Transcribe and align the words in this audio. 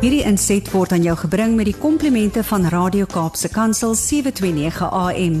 Hierdie 0.00 0.22
inset 0.24 0.64
word 0.72 0.94
aan 0.96 1.02
jou 1.04 1.12
gebring 1.20 1.58
met 1.58 1.66
die 1.68 1.76
komplimente 1.76 2.40
van 2.48 2.62
Radio 2.72 3.04
Kaapse 3.04 3.50
Kansel 3.52 3.92
729 4.00 4.86
AM. 4.96 5.34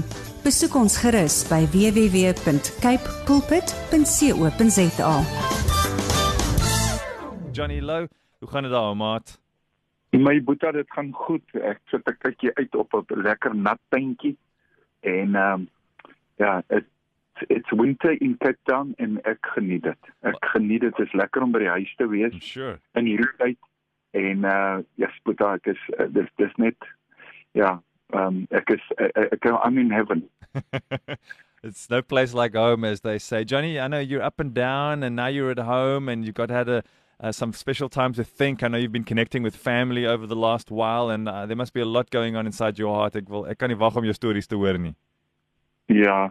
Besoek 0.44 0.74
ons 0.76 0.98
gerus 1.00 1.38
by 1.48 1.62
www.cape 1.72 3.14
pulpit.co.za. 3.24 5.14
Johnny 7.56 7.80
Lou, 7.80 8.04
hoe 8.44 8.50
gaan 8.52 8.68
dit 8.68 8.74
daar, 8.76 8.92
maat? 9.00 9.32
My 10.12 10.36
boetie, 10.44 10.74
dit 10.76 10.92
gaan 10.92 11.08
goed. 11.16 11.56
Ek 11.56 11.80
sit 11.88 12.04
'n 12.04 12.16
kykie 12.20 12.52
uit 12.60 12.76
op 12.76 12.92
'n 12.92 13.16
lekker 13.16 13.56
nat 13.56 13.80
tuintjie 13.88 14.36
en 15.00 15.34
ehm 15.40 15.64
um, 15.64 15.68
ja, 16.36 16.62
dit 16.68 16.84
it's 17.48 17.70
winter 17.70 18.12
in 18.20 18.36
Cape 18.36 18.60
Town 18.64 18.92
en 18.98 19.16
ek 19.24 19.38
geniet 19.56 19.82
dit. 19.82 20.12
Ek 20.20 20.36
geniet 20.52 20.80
dit. 20.80 20.96
Dit 20.96 21.06
is 21.06 21.12
lekker 21.12 21.42
om 21.42 21.52
by 21.52 21.58
die 21.58 21.74
huis 21.80 21.94
te 21.96 22.08
wees. 22.08 22.32
I'm 22.32 22.40
sure. 22.40 22.78
In 22.92 23.08
hierdie 23.08 23.32
tyd 23.38 23.56
en 24.10 24.44
uh 24.44 24.82
ja, 24.94 25.10
spoed 25.16 25.40
ek 25.40 25.66
is 25.74 25.82
uh, 25.98 26.06
dis 26.08 26.28
dis 26.36 26.56
net 26.56 26.76
ja, 27.52 27.80
ehm 28.12 28.26
um, 28.26 28.46
ek 28.50 28.70
is 28.76 28.82
ek, 28.98 29.36
ek 29.38 29.50
I'm 29.64 29.78
in 29.78 29.90
heaven. 29.90 30.28
it's 31.62 31.88
no 31.90 32.02
place 32.02 32.34
like 32.34 32.54
home 32.54 32.84
as 32.84 33.00
they 33.00 33.18
say. 33.18 33.44
Johnny, 33.44 33.78
I 33.78 33.88
know 33.88 33.98
you're 33.98 34.22
up 34.22 34.40
and 34.40 34.54
down 34.54 35.02
and 35.02 35.16
now 35.16 35.26
you're 35.26 35.50
at 35.50 35.58
home 35.58 36.08
and 36.08 36.24
you've 36.24 36.34
got 36.34 36.50
had 36.50 36.68
a 36.68 36.82
uh, 37.22 37.30
some 37.30 37.52
special 37.52 37.88
time 37.88 38.14
to 38.14 38.24
think. 38.24 38.62
I 38.62 38.68
know 38.68 38.78
you've 38.78 38.92
been 38.92 39.04
connecting 39.04 39.42
with 39.42 39.54
family 39.54 40.06
over 40.06 40.26
the 40.26 40.36
last 40.36 40.70
while 40.70 41.10
and 41.10 41.28
uh, 41.28 41.46
there 41.46 41.56
must 41.56 41.74
be 41.74 41.80
a 41.80 41.84
lot 41.84 42.10
going 42.10 42.34
on 42.34 42.46
inside 42.46 42.78
your 42.78 42.94
heart. 42.94 43.16
Ek 43.16 43.28
wil 43.28 43.46
ek 43.46 43.58
kan 43.58 43.70
nie 43.70 43.76
wag 43.76 43.96
om 43.96 44.04
jou 44.04 44.14
stories 44.16 44.46
te 44.46 44.56
hoor 44.56 44.78
nie. 44.78 44.94
Ja. 45.90 46.30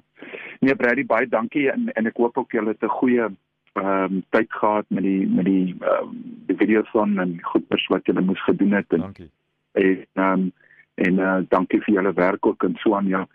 Nee, 0.62 0.76
Brady, 0.76 1.06
baie 1.06 1.28
dankie 1.30 1.70
en 1.72 1.90
en 1.96 2.10
ek 2.10 2.18
hoop 2.18 2.38
ook 2.38 2.52
julle 2.56 2.74
het 2.74 2.84
'n 2.84 2.98
goeie 3.00 3.30
ehm 3.74 4.04
um, 4.04 4.24
tyd 4.30 4.54
gehad 4.54 4.86
met 4.88 5.04
die 5.04 5.28
met 5.28 5.46
die 5.46 5.76
ehm 5.80 6.04
um, 6.04 6.16
die 6.48 6.58
video's 6.58 6.90
van 6.90 7.20
en 7.20 7.38
goeders 7.42 7.88
wat 7.88 8.06
julle 8.06 8.22
moes 8.22 8.44
gedoen 8.44 8.72
het 8.72 8.94
en 8.94 9.00
Dankie. 9.00 9.32
en 9.72 10.06
ehm 10.14 10.32
um, 10.32 10.52
en 10.96 11.20
uh, 11.20 11.38
dankie 11.48 11.82
vir 11.82 11.94
julle 11.94 12.14
werk 12.14 12.46
ook 12.46 12.64
en 12.64 12.76
so 12.76 12.96
aan 12.96 13.08
ja. 13.08 13.28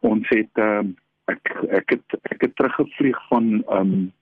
Ons 0.00 0.28
het 0.28 0.50
ehm 0.52 0.78
um, 0.78 0.96
ek 1.24 1.52
ek 1.80 1.90
het 1.90 2.18
ek 2.22 2.40
het 2.40 2.56
teruggevlieg 2.56 3.26
van 3.28 3.52
ehm 3.66 3.92
um, 3.92 4.12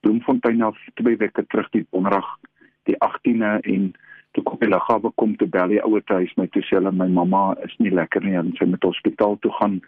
Bloemfontein 0.00 0.62
af 0.62 0.78
twee 0.94 1.16
weke 1.16 1.46
terug 1.46 1.68
die 1.70 1.86
donderdag 1.90 2.38
die 2.82 2.96
18de 2.98 3.60
en 3.60 3.92
toe 4.32 4.42
kom 4.42 4.58
die 4.58 4.68
lughawe 4.68 5.10
kom 5.14 5.36
te 5.36 5.46
bel 5.46 5.68
die 5.68 5.82
ouer 5.84 6.02
huis 6.06 6.32
my 6.40 6.46
toe 6.52 6.62
sê 6.66 6.78
hulle 6.78 6.92
my 6.96 7.06
mamma 7.08 7.42
is 7.66 7.74
nie 7.78 7.92
lekker 7.94 8.24
nie 8.24 8.34
en 8.40 8.52
sy 8.58 8.66
moet 8.68 8.84
hospitaal 8.88 9.38
toe 9.44 9.52
gaan. 9.60 9.78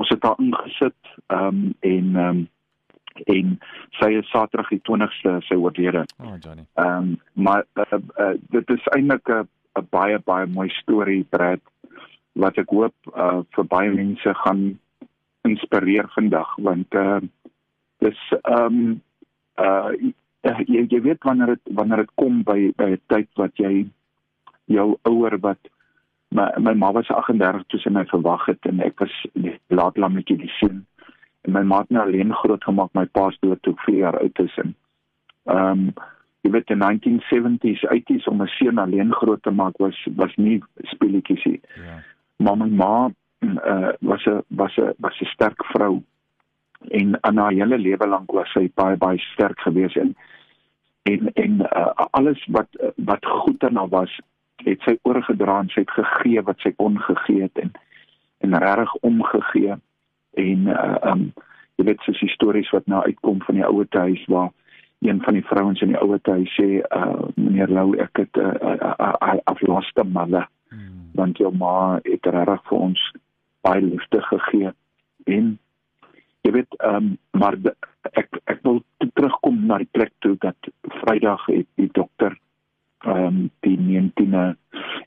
Ons 0.00 0.10
het 0.14 0.22
daar 0.24 0.40
ingesit 0.42 1.14
ehm 1.26 1.46
um, 1.46 1.62
en 1.80 2.10
ehm 2.16 2.26
um, 2.26 2.42
en 3.22 3.58
sy 4.00 4.10
is 4.18 4.30
Saterdag 4.30 4.70
die 4.74 4.82
20ste 4.88 5.36
sy 5.48 5.54
oorlede. 5.54 6.04
Oh, 6.18 6.36
Johnny. 6.40 6.66
Ehm 6.74 6.96
um, 6.96 7.20
maar 7.32 7.64
uh, 7.74 7.98
uh, 8.18 8.34
dit 8.50 8.70
is 8.70 8.88
eintlik 8.96 9.28
'n 9.28 9.48
'n 9.78 9.86
baie 9.90 10.18
baie 10.18 10.46
mooi 10.46 10.68
storie 10.80 11.24
Brad 11.30 11.60
wat 12.32 12.58
ek 12.58 12.70
hoop 12.70 12.94
uh, 13.14 13.42
vir 13.54 13.64
baie 13.64 13.90
mense 13.90 14.34
gaan 14.42 14.78
inspireer 15.42 16.08
vandag 16.14 16.54
want 16.58 16.94
uh, 16.94 17.20
dis 17.98 18.20
ehm 18.42 18.78
um, 18.78 19.02
uh, 19.58 19.90
jy 20.68 20.86
jy 20.90 21.00
weet 21.00 21.22
wanneer 21.24 21.54
dit 21.54 21.74
wanneer 21.78 22.04
dit 22.04 22.14
kom 22.20 22.42
by 22.42 22.72
by 22.76 22.90
'n 22.94 23.02
tyd 23.12 23.28
wat 23.36 23.54
jy 23.56 23.86
jou 24.66 24.98
ouer 25.02 25.38
wat 25.40 25.70
my 26.30 26.50
my 26.58 26.74
ma 26.74 26.90
was 26.92 27.08
38 27.08 27.66
toe 27.68 27.80
sy 27.80 27.90
my 27.90 28.04
verwag 28.10 28.46
het 28.46 28.66
en 28.66 28.80
ek 28.80 29.00
was 29.00 29.14
laat 29.68 29.96
lammetjie 29.96 30.36
die 30.36 30.52
seun 30.58 30.84
en 31.44 31.52
my 31.52 31.62
ma 31.62 31.78
het 31.78 31.90
my 31.90 32.00
alleen 32.00 32.34
grootgemaak 32.34 32.92
my 32.92 33.04
pa's 33.06 33.36
dood 33.40 33.62
toe 33.62 33.74
ek 33.76 33.86
4 33.86 33.96
jaar 33.96 34.20
oud 34.20 34.44
is 34.48 34.58
en 34.64 34.74
ehm 35.44 35.70
um, 35.70 35.94
jy 36.44 36.50
weet 36.52 36.70
in 36.70 36.82
1970s 36.82 37.84
80s 37.88 38.26
om 38.28 38.42
'n 38.42 38.52
seun 38.56 38.78
alleen 38.78 39.12
groot 39.12 39.42
te 39.42 39.50
maak 39.50 39.76
was 39.78 40.08
was 40.16 40.34
nie 40.36 40.62
speletjies 40.92 41.44
nie. 41.44 41.60
Ja. 41.84 42.02
Maar 42.36 42.56
my 42.56 42.68
ma 42.68 43.10
uh, 43.40 43.92
was 44.00 44.24
'n 44.26 44.42
was 44.48 44.76
'n 44.76 44.92
was 44.98 45.20
'n 45.20 45.24
sterk 45.24 45.64
vrou 45.64 46.02
en 46.88 47.18
aan 47.20 47.36
haar 47.36 47.52
hele 47.52 47.78
lewe 47.78 48.06
lank 48.06 48.30
was 48.30 48.52
sy 48.52 48.70
baie 48.74 48.96
baie 48.96 49.18
sterk 49.18 49.60
geweest 49.60 49.96
en 49.96 50.16
en 51.02 51.32
en 51.32 51.60
uh, 51.60 52.06
alles 52.10 52.46
wat 52.46 52.68
wat 52.96 53.26
goed 53.26 53.64
aan 53.64 53.76
haar 53.76 53.88
was 53.88 54.20
het 54.56 54.80
sy 54.80 54.98
oorgedra 55.02 55.58
en 55.60 55.68
sy 55.68 55.80
het 55.80 55.90
gegee 55.90 56.42
wat 56.42 56.60
sy 56.60 56.72
kon 56.76 57.00
gegee 57.00 57.42
het 57.42 57.58
en 57.58 57.72
en 58.38 58.58
regtig 58.58 58.94
omgegee 58.94 59.74
en 60.34 60.68
uh, 60.68 60.96
um 61.12 61.32
jy 61.76 61.84
weet 61.84 62.00
soos 62.06 62.22
stories 62.32 62.70
wat 62.70 62.86
nou 62.86 63.02
uitkom 63.02 63.42
van 63.42 63.54
die 63.54 63.66
ouer 63.66 63.86
huis 63.90 64.24
waar 64.26 64.50
een 65.04 65.20
van 65.22 65.34
die 65.34 65.44
vrouens 65.44 65.80
in 65.82 65.92
die 65.92 66.00
ouer 66.00 66.20
huis 66.22 66.54
sê 66.60 66.80
uh 66.80 67.28
meneer 67.34 67.68
Lou 67.68 67.96
ek 67.96 68.24
het 68.24 68.36
'n 68.36 68.40
uh, 68.40 68.74
uh, 68.74 68.94
uh, 68.98 69.14
uh, 69.20 69.38
aflaste 69.44 70.04
mother 70.04 70.48
Hmm. 70.74 71.10
want 71.12 71.36
jou 71.36 71.52
ma 71.56 72.00
het 72.02 72.26
regtig 72.26 72.62
vir 72.68 72.78
ons 72.78 73.02
baie 73.66 73.82
liefde 73.82 74.20
gegee 74.28 74.72
en 75.34 75.52
jy 76.46 76.52
weet 76.56 76.78
um, 76.88 77.12
maar 77.38 77.56
de, 77.60 77.74
ek 78.20 78.40
ek 78.50 78.64
wil 78.66 78.80
terugkom 79.14 79.60
na 79.68 79.78
die 79.82 79.90
plek 79.96 80.12
toe 80.24 80.34
dat 80.42 80.70
Vrydag 81.02 81.46
het 81.50 81.68
die 81.80 81.90
dokter 82.00 82.34
ehm 83.04 83.26
um, 83.28 83.38
die 83.66 83.76
19de 83.78 84.44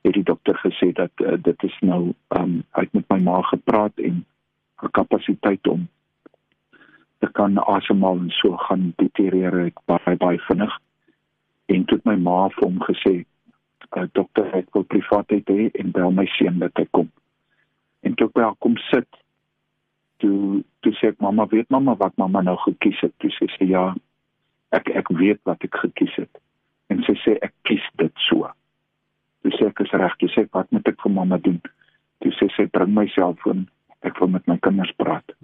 het 0.05 0.13
die 0.13 0.23
dokter 0.23 0.57
gesê 0.63 0.91
dat 1.01 1.25
uh, 1.25 1.35
dit 1.49 1.67
is 1.69 1.77
nou 1.81 2.01
ehm 2.29 2.43
um, 2.43 2.55
hy 2.77 2.87
het 2.87 2.97
met 2.99 3.13
my 3.13 3.19
ma 3.29 3.41
gepraat 3.51 4.05
en 4.09 4.23
haar 4.81 4.93
kapasiteit 5.01 5.67
om 5.67 5.87
te 7.19 7.31
kan 7.31 7.57
asemhaal 7.87 8.17
en 8.17 8.31
so 8.31 8.57
gaan 8.57 8.93
deterioreer 8.95 9.71
baie 9.85 10.15
baie 10.17 10.39
vinnig. 10.47 10.73
En 11.65 11.85
toe 11.85 11.99
my 12.03 12.15
ma 12.15 12.49
vir 12.49 12.63
hom 12.63 12.79
gesê 12.83 13.13
uh, 13.95 14.07
dokter 14.13 14.51
ek 14.55 14.73
wil 14.73 14.83
privaatheid 14.83 15.47
hê 15.47 15.69
en 15.79 15.91
bel 15.91 16.11
my 16.11 16.25
seun 16.37 16.59
dat 16.59 16.75
hy 16.75 16.85
kom. 16.91 17.09
En 18.03 18.15
toe 18.15 18.27
ek 18.27 18.35
by 18.35 18.43
haar 18.43 18.59
kom 18.59 18.77
sit 18.89 19.07
toe 20.21 20.63
toe 20.81 20.93
sê 20.97 21.11
ek 21.13 21.21
mamma 21.21 21.47
weet 21.51 21.69
mamma 21.69 21.95
wat 21.95 22.17
mamma 22.17 22.41
nou 22.41 22.57
gekies 22.65 22.99
het? 23.01 23.13
Toe 23.19 23.31
sê 23.31 23.49
sy 23.55 23.71
ja 23.71 23.93
ek 24.75 24.91
ek 24.95 25.11
weet 25.15 25.41
wat 25.45 25.63
ek 25.63 25.75
gekies 25.83 26.15
het. 26.17 26.43
En 26.91 27.03
sy 27.07 27.15
sê 27.23 27.37
ek 27.41 27.53
kies 27.67 27.83
dit 28.01 28.27
so. 28.27 28.47
Toe 29.43 29.53
sê 29.55 29.69
ek 29.69 29.83
is 29.85 29.93
reg. 29.95 30.15
Toe 30.19 30.31
sê 30.33 30.47
ek 30.47 30.55
wat 30.55 30.71
moet 30.71 30.87
ek 30.87 30.99
vir 31.03 31.13
mamma 31.13 31.39
doen? 31.43 31.59
Toe 32.23 32.33
sê 32.39 32.49
sy 32.55 32.67
bring 32.71 32.95
my 32.95 33.07
selfoon 33.15 33.67
ek 34.07 34.19
wil 34.21 34.31
met 34.31 34.47
my 34.47 34.59
kinders 34.63 34.93
praat 34.99 35.35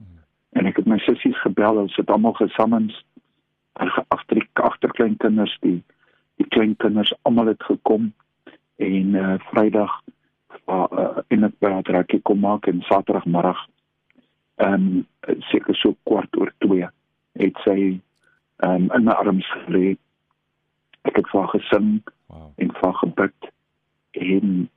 en 0.53 0.69
ek 0.69 0.77
het 0.81 0.89
my 0.89 0.99
sissies 1.03 1.39
gebel 1.41 1.81
ons 1.83 1.95
het 1.95 2.09
almal 2.09 2.35
gesamens 2.39 2.95
agter 3.73 4.39
die 4.39 4.47
agterklein 4.53 5.17
kinders 5.17 5.53
die 5.65 5.81
die 6.41 6.47
klein 6.55 6.75
kinders 6.81 7.13
almal 7.23 7.51
het 7.51 7.63
gekom 7.63 8.11
en 8.81 9.15
uh, 9.15 9.35
Vrydag 9.49 9.99
uh, 10.69 10.85
uh, 10.91 11.21
in 11.27 11.45
'n 11.45 11.53
bedryfie 11.59 12.21
kom 12.21 12.39
maak 12.39 12.67
en 12.67 12.81
Saterdagmiddag 12.89 13.67
ehm 14.55 14.73
um, 14.73 15.07
seker 15.49 15.75
so 15.75 15.95
kwart 16.03 16.37
oor 16.37 16.51
2 16.57 16.89
het 17.41 17.57
sy 17.65 17.99
ehm 18.57 18.89
um, 18.89 18.91
in 18.93 19.03
my 19.03 19.11
arms 19.11 19.47
gelê. 19.65 19.97
Ek 21.01 21.15
het 21.15 21.29
vir 21.29 21.39
haar 21.41 21.49
gesing 21.49 22.01
Wow. 22.33 22.53
en 22.55 22.71
vir 22.71 22.83
haar 22.83 22.93
gebid 22.93 23.49
en 24.11 24.69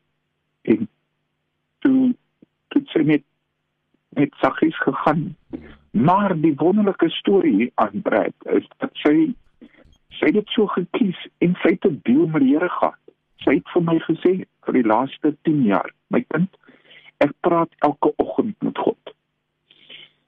en 0.62 0.88
toe 1.78 2.14
toe 2.68 2.82
sy 2.92 3.02
net 3.08 3.24
net 4.18 4.34
saggies 4.42 4.76
gegaan. 4.84 5.36
Maar 5.96 6.40
die 6.40 6.54
wonderlike 6.54 7.08
storie 7.08 7.72
aan 7.74 8.02
Brad 8.02 8.34
is 8.42 8.68
dat 8.76 8.90
sy 8.92 9.32
sy 10.08 10.28
het 10.32 10.48
so 10.52 10.68
gekies 10.72 11.16
en 11.44 11.54
sy 11.62 11.70
het 11.76 11.84
'n 11.88 12.00
deel 12.02 12.26
met 12.26 12.42
die 12.42 12.52
Here 12.52 12.68
gehad. 12.68 13.00
Sy 13.36 13.54
het 13.54 13.68
vir 13.72 13.82
my 13.82 13.98
gesê 13.98 14.32
vir 14.64 14.72
die 14.72 14.84
laaste 14.84 15.36
10 15.42 15.62
jaar, 15.62 15.90
my 16.08 16.20
kind, 16.28 16.56
ek 17.18 17.32
praat 17.40 17.72
elke 17.78 18.12
oggend 18.16 18.62
met 18.62 18.78
God. 18.78 19.14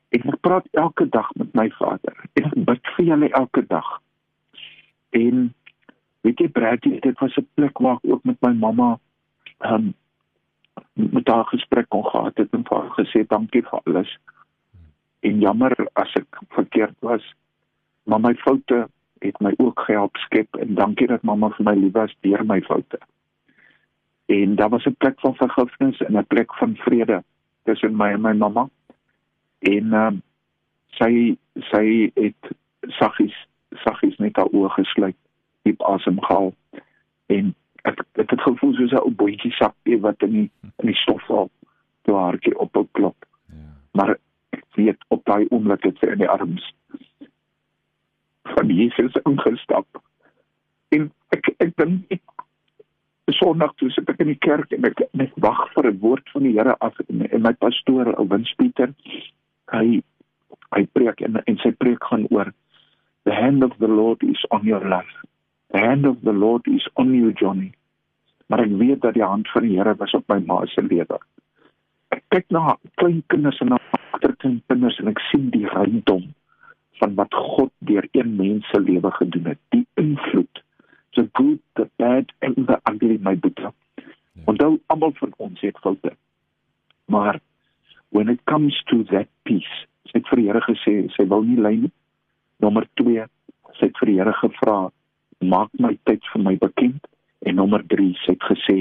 En 0.09 0.29
ek 0.33 0.41
praat 0.41 0.69
elke 0.73 1.09
dag 1.09 1.29
met 1.35 1.55
my 1.55 1.71
Vader 1.71 2.17
en 2.33 2.45
ek 2.45 2.65
bid 2.65 2.93
vir 2.97 3.05
julle 3.05 3.29
elke 3.29 3.67
dag. 3.67 4.01
En 5.11 5.55
weet 6.21 6.39
jy 6.39 6.49
Bradley, 6.49 7.01
dit 7.01 7.19
was 7.19 7.37
'n 7.37 7.49
plek 7.55 7.79
waar 7.79 8.01
ek 8.01 8.11
ook 8.13 8.25
met 8.25 8.41
my 8.41 8.53
mamma 8.53 8.99
ehm 9.59 9.75
um, 9.75 9.95
met 10.95 11.29
haar 11.29 11.45
gesprek 11.45 11.89
kon 11.89 12.05
gehad 12.05 12.37
het 12.37 12.53
en 12.53 12.65
vir 12.65 12.79
haar 12.79 12.91
gesê 12.91 13.27
dankie 13.27 13.63
vir 13.63 13.81
alles. 13.85 14.19
En 15.21 15.41
jammer 15.41 15.75
as 15.93 16.15
ek 16.15 16.39
verkeerd 16.49 16.95
was, 17.01 17.35
maar 18.05 18.21
my 18.21 18.35
foute 18.35 18.87
het 19.19 19.41
my 19.41 19.55
ook 19.57 19.81
gehelp 19.81 20.17
skep 20.17 20.57
en 20.57 20.75
dankie 20.75 21.07
dat 21.07 21.23
mamma 21.23 21.51
vir 21.57 21.65
my 21.65 21.75
lief 21.75 21.93
was 21.93 22.15
deur 22.21 22.45
my 22.47 22.61
foute. 22.61 22.99
En 24.29 24.55
daar 24.55 24.69
was 24.69 24.87
'n 24.87 24.97
plek 24.99 25.21
van 25.21 25.35
vergifnis 25.35 26.01
en 26.01 26.17
'n 26.19 26.27
plek 26.27 26.55
van 26.55 26.77
vrede 26.77 27.23
tussen 27.63 27.97
my 27.97 28.13
en 28.13 28.21
my 28.21 28.33
mamma. 28.33 28.69
En 29.59 29.93
um, 29.93 30.23
sy 30.89 31.37
sy 31.55 32.11
het 32.15 32.57
saggies 32.81 33.47
saggies 33.71 34.17
net 34.17 34.37
haar 34.37 34.53
oë 34.53 34.69
gesluit, 34.69 35.17
diep 35.63 35.83
asem 35.83 36.21
gehaal 36.21 36.55
en 37.27 37.55
ek 37.83 38.01
ek 38.13 38.31
het 38.31 38.41
gevoel 38.41 38.75
soos 38.75 38.93
'n 38.93 39.03
ou 39.03 39.11
bootjie 39.11 39.53
sak 39.53 39.75
wat 40.01 40.23
in 40.23 40.33
die 40.33 40.51
in 40.65 40.87
die 40.87 41.01
stof 41.03 41.23
val 41.27 41.51
toe 42.03 42.17
haartjie 42.17 42.59
op 42.59 42.77
op 42.77 42.89
klop. 42.93 43.27
Ja. 43.47 43.55
Maar 43.93 44.17
ek 44.51 44.65
weet 44.75 45.05
op 45.09 45.25
daai 45.25 45.47
oomblik 45.49 45.83
het 45.83 45.99
sy 45.99 46.07
in 46.07 46.19
die 46.19 46.29
arms 46.29 46.73
van 48.43 48.67
Jesus 48.67 49.13
ingestap. 49.25 50.03
En 50.89 51.13
ek 51.37 51.55
ek 51.59 51.77
dink 51.77 52.21
Sondag 53.39 53.75
toe 53.77 53.91
sit 53.93 54.09
ek 54.09 54.23
in 54.25 54.31
die 54.33 54.41
kerk 54.41 54.71
en 54.73 54.87
ek 54.89 55.03
net 55.13 55.35
wag 55.45 55.59
vir 55.75 55.91
'n 55.91 55.99
woord 56.01 56.31
van 56.33 56.47
die 56.47 56.55
Here 56.57 56.75
af 56.81 56.97
en, 57.05 57.27
en 57.29 57.43
my 57.43 57.53
pastoor, 57.53 58.09
Wins 58.31 58.53
Pieter, 58.57 58.95
hy 59.73 60.01
hy 60.75 60.83
preek 60.97 61.21
en 61.21 61.37
en 61.45 61.59
sy 61.63 61.73
preek 61.77 62.05
gaan 62.11 62.27
oor 62.31 62.53
the 63.25 63.35
hand 63.35 63.65
of 63.65 63.73
the 63.79 63.89
Lord 63.89 64.23
is 64.23 64.41
on 64.51 64.65
your 64.65 64.85
life. 64.89 65.15
The 65.73 65.81
hand 65.81 66.07
of 66.07 66.23
the 66.23 66.33
Lord 66.33 66.67
is 66.67 66.89
on 66.97 67.13
you 67.15 67.33
Johnny. 67.33 67.73
Maar 68.49 68.65
ek 68.65 68.73
weet 68.81 69.01
dat 69.05 69.15
die 69.15 69.25
hand 69.25 69.49
van 69.53 69.63
die 69.63 69.77
Here 69.77 69.95
was 69.95 70.15
op 70.17 70.25
my 70.29 70.39
ma 70.41 70.65
se 70.67 70.83
lewe. 70.83 71.19
Ek 72.11 72.25
kyk 72.33 72.49
na 72.51 72.77
klein 72.97 73.23
kinders 73.29 73.61
en 73.61 73.75
na 73.75 73.79
agterkinders 74.13 74.99
en 75.03 75.13
ek 75.13 75.21
sien 75.29 75.51
die 75.53 75.69
rykdom 75.69 76.31
van 77.01 77.15
wat 77.21 77.35
God 77.35 77.73
deur 77.85 78.09
een 78.17 78.37
mens 78.37 78.65
se 78.73 78.81
lewe 78.81 79.13
gedoen 79.21 79.53
het. 79.53 79.61
Die 79.77 79.85
invloed 80.01 80.65
the 81.19 81.29
good, 81.35 81.59
the 81.75 81.91
bad 81.99 82.27
and 82.43 82.55
the 82.69 82.79
ugly 82.87 83.19
my 83.19 83.35
boetie. 83.35 83.63
Ja. 83.67 83.73
Onthou 84.47 84.79
almal 84.87 85.13
van 85.19 85.33
ons 85.37 85.61
het 85.61 85.79
foute. 85.83 86.13
Maar 87.05 87.41
when 88.09 88.29
it 88.29 88.45
comes 88.45 88.83
to 88.87 89.03
that 89.11 89.27
peace, 89.43 89.87
sy 90.07 90.21
het 90.21 90.29
vir 90.31 90.41
die 90.41 90.47
Here 90.47 90.63
gesê 90.63 90.95
sy 91.17 91.27
wil 91.33 91.43
nie 91.43 91.59
ly 91.59 91.75
nie. 91.87 91.93
Nommer 92.63 92.87
2, 93.01 93.27
sy 93.79 93.89
het 93.89 93.99
vir 93.99 94.13
die 94.13 94.19
Here 94.21 94.35
gevra, 94.39 94.77
maak 95.43 95.75
my 95.83 95.97
tyd 96.07 96.23
vir 96.33 96.45
my 96.45 96.55
bekend 96.63 97.11
en 97.47 97.59
nommer 97.59 97.83
3, 97.91 98.13
sy 98.23 98.37
het 98.37 98.47
gesê 98.53 98.79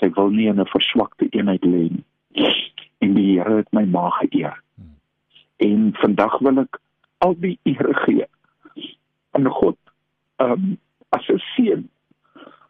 sy 0.00 0.08
wil 0.16 0.32
nie 0.32 0.48
in 0.48 0.60
'n 0.60 0.72
verswakte 0.72 1.28
eenheid 1.32 1.64
lê 1.64 1.84
nie. 1.92 2.06
En 3.04 3.14
die 3.14 3.36
Here 3.36 3.60
het 3.60 3.72
my 3.76 3.84
ma 3.84 4.08
geëer. 4.20 4.56
Hmm. 4.80 4.96
En 5.60 5.92
vandag 6.00 6.38
wil 6.40 6.64
ek 6.64 6.80
al 7.18 7.36
die 7.40 7.58
eer 7.64 7.92
gee 8.04 8.24
aan 9.36 9.48
God. 9.60 9.76
Ehm 10.40 10.52
um, 10.52 10.76
'n 11.30 11.42
seun. 11.54 11.88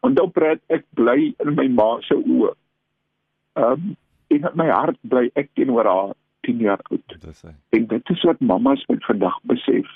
Onthou 0.01 0.29
praat 0.31 0.61
ek 0.69 0.85
bly 0.95 1.35
in 1.43 1.55
my 1.55 1.69
ma 1.69 2.01
se 2.01 2.15
oë. 2.15 2.53
Ehm 3.57 3.73
um, 3.73 3.97
en 4.29 4.43
in 4.43 4.57
my 4.59 4.69
hart 4.69 4.99
bly 5.03 5.31
ek 5.35 5.51
teenoor 5.55 5.87
haar 5.87 6.15
10 6.47 6.59
jaar 6.59 6.81
oud. 6.91 7.17
En 7.71 7.87
dit 7.87 8.11
is 8.11 8.23
wat 8.23 8.41
mamas 8.41 8.85
moet 8.87 9.05
vandag 9.05 9.39
besef. 9.43 9.87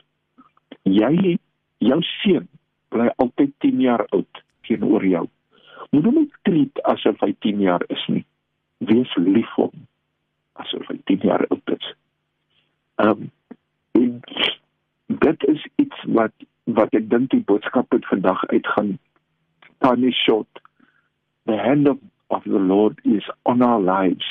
Jy 0.83 1.39
jou 1.79 2.01
seun 2.03 2.49
bly 2.89 3.11
altyd 3.17 3.53
10 3.59 3.81
jaar 3.81 4.07
oud 4.11 4.43
teenoor 4.67 5.05
jou. 5.07 5.27
Moet 5.91 6.05
hom 6.05 6.15
nie 6.15 6.31
treat 6.43 6.83
asof 6.93 7.21
hy 7.21 7.35
10 7.47 7.61
jaar 7.67 7.85
is 7.89 8.05
nie. 8.09 8.25
Wees 8.79 9.15
lief 9.17 9.51
vir 9.57 9.71
hom 9.71 9.87
asof 10.63 10.87
hy 10.91 10.99
10 11.11 11.27
jaar 11.31 11.47
oud 11.51 11.77
is. 11.77 11.93
Ehm 13.03 13.29
um, 13.95 14.23
dit 15.21 15.45
is 15.49 15.67
iets 15.83 16.05
wat 16.17 16.33
wat 16.65 16.95
ek 16.95 17.09
dink 17.11 17.31
die 17.31 17.45
boodskap 17.45 17.93
het 17.93 18.07
vandag 18.07 18.45
uitgaan. 18.53 18.99
Tiny 19.81 20.13
short 20.13 20.61
the 21.47 21.57
hand 21.57 21.89
of, 21.89 21.99
of 22.31 22.45
the 22.45 22.59
lord 22.59 23.01
is 23.05 23.23
on 23.45 23.63
our 23.63 23.81
lives 23.81 24.25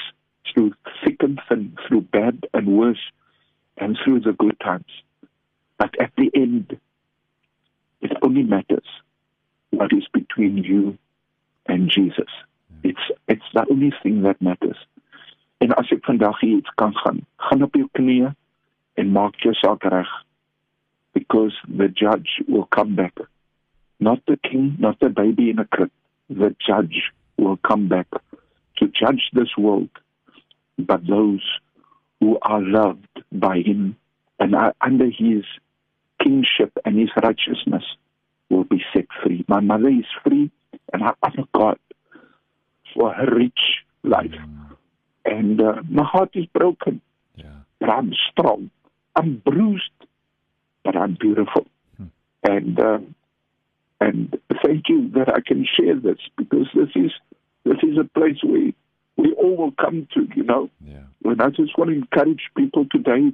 through 0.46 0.74
thick 1.04 1.22
and 1.22 1.40
thin 1.48 1.78
through 1.88 2.02
bad 2.02 2.46
and 2.54 2.68
worse 2.68 3.12
and 3.78 3.98
through 4.04 4.20
the 4.20 4.34
good 4.34 4.60
times. 4.60 4.92
But 5.78 6.00
at 6.00 6.12
the 6.18 6.32
end 6.34 6.80
it 8.02 8.12
only 8.22 8.44
matters 8.44 8.88
what 9.72 9.92
is 9.92 10.08
between 10.14 10.58
you 10.58 10.98
and 11.68 11.90
Jesus. 11.90 12.32
It's 12.84 13.06
it's 13.28 13.50
the 13.54 13.66
only 13.70 13.94
thing 14.04 14.22
that 14.24 14.42
matters. 14.42 14.78
En 15.60 15.74
as 15.76 15.92
ek 15.92 16.06
vandag 16.08 16.40
hier 16.40 16.58
iets 16.58 16.72
kan 16.80 16.96
gaan 16.96 17.26
gaan 17.50 17.64
op 17.64 17.76
jou 17.76 17.88
knieë 18.00 18.32
en 19.02 19.12
maak 19.12 19.36
jou 19.44 19.54
saak 19.60 19.84
reg 19.84 20.12
because 21.14 21.54
the 21.68 21.88
judge 21.88 22.30
will 22.48 22.66
come 22.66 22.96
back. 22.96 23.16
Not 24.00 24.20
the 24.28 24.38
king, 24.38 24.78
not 24.80 25.00
the 25.00 25.10
baby 25.10 25.50
in 25.50 25.60
a 25.60 25.66
crib. 25.66 25.92
The 26.30 26.56
judge 26.66 27.12
will 27.38 27.58
come 27.58 27.88
back 27.88 28.08
to 28.78 28.88
judge 28.88 29.30
this 29.34 29.58
world, 29.58 29.90
but 30.78 31.06
those 31.08 31.44
who 32.20 32.38
are 32.42 32.62
loved 32.62 33.08
by 33.32 33.58
him 33.60 33.98
and 34.40 34.56
are 34.56 34.74
under 34.82 35.06
his 35.06 35.44
kingship 36.22 36.72
and 36.86 36.98
his 36.98 37.10
righteousness 37.22 37.84
will 38.50 38.64
be 38.64 38.84
set 38.94 39.06
free. 39.24 39.46
My 39.48 39.60
mother 39.60 39.90
is 39.90 40.06
free 40.24 40.52
and 40.94 41.04
I 41.04 41.14
honor 41.24 41.48
God 41.54 41.80
for 42.94 43.14
her 43.14 43.36
rich 43.36 43.60
life. 44.04 44.34
And 45.26 45.62
uh, 45.62 45.82
my 45.90 46.04
heart 46.04 46.32
is 46.34 46.46
broken, 46.48 47.02
yeah. 47.36 47.46
but 47.80 47.90
I'm 47.90 48.14
strong. 48.32 48.72
I'm 49.16 49.42
bruised, 49.46 49.92
but 50.84 50.96
I'm 50.96 51.18
beautiful. 51.20 51.66
Hmm. 51.98 52.06
And 52.44 52.80
uh, 52.80 53.00
and 54.02 54.38
thank 54.64 54.88
you 54.88 55.10
that 55.16 55.30
I 55.30 55.42
can 55.46 55.66
share 55.66 55.96
this 55.96 56.20
because 56.38 56.68
this 56.74 56.90
is 56.96 57.12
this 57.66 57.78
is 57.84 57.98
a 57.98 58.06
place 58.18 58.38
we 58.44 58.74
we 59.18 59.34
all 59.34 59.58
will 59.58 59.72
come 59.72 60.08
to, 60.14 60.28
you 60.36 60.44
know. 60.44 60.70
Yeah. 60.86 61.04
And 61.26 61.42
I 61.42 61.50
just 61.50 61.78
want 61.78 61.90
to 61.90 61.98
encourage 61.98 62.50
people 62.56 62.86
today 62.90 63.34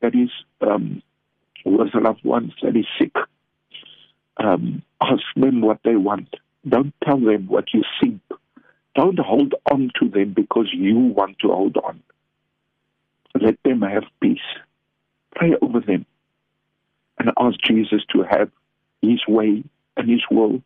that 0.00 0.14
is 0.14 0.30
um 0.60 1.02
who 1.64 1.80
has 1.80 1.90
a 1.94 2.00
loved 2.00 2.24
one 2.24 2.52
that 2.62 2.76
is 2.76 2.86
sick. 2.98 3.14
Um, 4.38 4.82
ask 5.00 5.22
them 5.36 5.60
what 5.60 5.78
they 5.84 5.94
want. 5.94 6.34
Don't 6.68 6.94
tell 7.04 7.20
them 7.20 7.46
what 7.46 7.66
you 7.72 7.84
think. 8.00 8.20
Don't 8.94 9.18
hold 9.18 9.54
on 9.70 9.90
to 10.00 10.08
them 10.08 10.32
because 10.34 10.68
you 10.72 10.96
want 10.98 11.38
to 11.40 11.48
hold 11.48 11.76
on. 11.76 12.02
Let 13.40 13.62
them 13.62 13.82
have 13.82 14.04
peace. 14.20 14.38
Pray 15.34 15.54
over 15.62 15.80
them 15.80 16.04
and 17.22 17.32
ask 17.38 17.58
Jesus 17.60 18.02
to 18.12 18.22
have 18.22 18.50
his 19.00 19.20
way 19.28 19.62
and 19.96 20.10
his 20.10 20.22
will, 20.30 20.62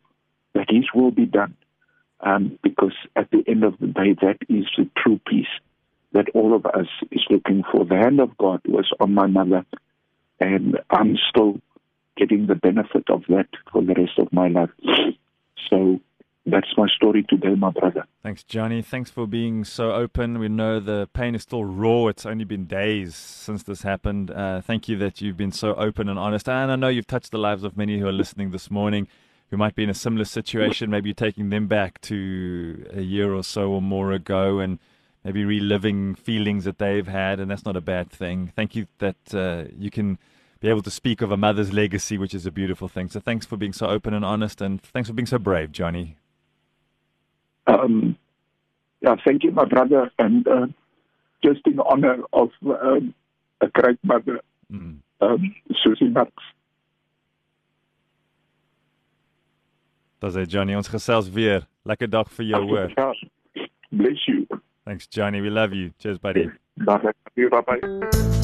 that 0.53 0.69
his 0.69 0.85
will 0.93 1.11
be 1.11 1.25
done. 1.25 1.55
Um, 2.19 2.57
because 2.63 2.95
at 3.15 3.29
the 3.29 3.43
end 3.47 3.63
of 3.63 3.77
the 3.79 3.87
day, 3.87 4.15
that 4.21 4.37
is 4.49 4.65
the 4.75 4.89
true 4.97 5.19
peace 5.27 5.45
that 6.13 6.29
all 6.33 6.55
of 6.55 6.65
us 6.65 6.87
is 7.11 7.23
looking 7.29 7.63
for. 7.71 7.85
The 7.85 7.97
hand 7.97 8.19
of 8.19 8.35
God 8.37 8.61
was 8.65 8.89
on 8.99 9.13
my 9.13 9.27
mother, 9.27 9.65
and 10.39 10.79
I'm 10.89 11.17
still 11.29 11.61
getting 12.15 12.47
the 12.47 12.55
benefit 12.55 13.09
of 13.09 13.23
that 13.29 13.47
for 13.71 13.83
the 13.83 13.93
rest 13.93 14.17
of 14.17 14.33
my 14.33 14.47
life. 14.47 14.71
Story 17.23 17.39
today, 17.41 17.55
my 17.55 17.71
brother. 17.71 18.05
Thanks, 18.23 18.43
Johnny. 18.43 18.81
Thanks 18.81 19.09
for 19.09 19.25
being 19.27 19.63
so 19.63 19.91
open. 19.91 20.39
We 20.39 20.49
know 20.49 20.79
the 20.79 21.09
pain 21.13 21.35
is 21.35 21.43
still 21.43 21.63
raw. 21.65 22.07
It's 22.07 22.25
only 22.25 22.43
been 22.43 22.65
days 22.65 23.15
since 23.15 23.63
this 23.63 23.81
happened. 23.81 24.31
Uh, 24.31 24.61
thank 24.61 24.87
you 24.87 24.97
that 24.97 25.21
you've 25.21 25.37
been 25.37 25.51
so 25.51 25.73
open 25.75 26.09
and 26.09 26.19
honest. 26.19 26.49
And 26.49 26.71
I 26.71 26.75
know 26.75 26.89
you've 26.89 27.07
touched 27.07 27.31
the 27.31 27.37
lives 27.37 27.63
of 27.63 27.77
many 27.77 27.99
who 27.99 28.07
are 28.07 28.11
listening 28.11 28.51
this 28.51 28.69
morning 28.69 29.07
who 29.49 29.57
might 29.57 29.75
be 29.75 29.83
in 29.83 29.89
a 29.89 29.93
similar 29.93 30.25
situation. 30.25 30.89
Maybe 30.89 31.09
you're 31.09 31.15
taking 31.15 31.49
them 31.49 31.67
back 31.67 32.01
to 32.01 32.85
a 32.91 33.01
year 33.01 33.33
or 33.33 33.43
so 33.43 33.71
or 33.71 33.81
more 33.81 34.11
ago 34.11 34.59
and 34.59 34.77
maybe 35.23 35.45
reliving 35.45 36.15
feelings 36.15 36.65
that 36.65 36.79
they've 36.79 37.07
had. 37.07 37.39
And 37.39 37.49
that's 37.49 37.65
not 37.65 37.77
a 37.77 37.81
bad 37.81 38.09
thing. 38.09 38.51
Thank 38.55 38.75
you 38.75 38.87
that 38.99 39.33
uh, 39.33 39.65
you 39.77 39.89
can 39.89 40.19
be 40.59 40.67
able 40.67 40.81
to 40.81 40.91
speak 40.91 41.21
of 41.21 41.31
a 41.31 41.37
mother's 41.37 41.71
legacy, 41.71 42.17
which 42.17 42.33
is 42.33 42.45
a 42.45 42.51
beautiful 42.51 42.87
thing. 42.87 43.09
So 43.09 43.19
thanks 43.19 43.45
for 43.45 43.55
being 43.55 43.73
so 43.73 43.87
open 43.87 44.13
and 44.13 44.25
honest. 44.25 44.59
And 44.59 44.81
thanks 44.81 45.07
for 45.07 45.13
being 45.13 45.27
so 45.27 45.37
brave, 45.37 45.71
Johnny. 45.71 46.17
Um, 47.67 48.17
yeah, 49.01 49.15
thank 49.25 49.43
you, 49.43 49.51
my 49.51 49.65
brother, 49.65 50.11
and 50.17 50.47
uh, 50.47 50.67
just 51.43 51.65
in 51.67 51.79
honor 51.79 52.17
of 52.33 52.49
um, 52.65 53.13
a 53.61 53.67
great 53.67 53.99
mother, 54.03 54.39
mm. 54.71 54.97
um, 55.21 55.55
Susie 55.83 56.09
Marx. 56.09 56.31
Dis 60.21 60.33
hy 60.33 60.47
Johnny, 60.49 60.73
ons 60.73 60.89
gesels 60.89 61.29
weer. 61.29 61.67
Lekker 61.85 62.09
dag 62.09 62.31
vir 62.39 62.49
jou 62.49 62.63
hoor. 62.71 62.95
Bless 63.91 64.25
you. 64.27 64.47
Thanks 64.83 65.05
Johnny, 65.07 65.41
we 65.41 65.49
love 65.49 65.73
you. 65.73 65.91
Cheers 65.99 66.17
buddy. 66.17 66.49
Bye 66.77 66.97
bye. 67.61 68.43